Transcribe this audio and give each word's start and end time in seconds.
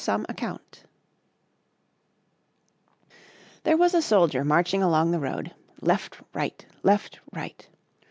m^iik 0.01 0.79
HERE 3.63 3.77
was 3.77 3.93
a 3.93 4.01
soldier 4.01 4.43
marching 4.43 4.81
along 4.81 5.11
the 5.11 5.19
road— 5.19 5.53
left, 5.81 6.17
right! 6.33 6.65
left, 6.81 7.19
right 7.31 7.67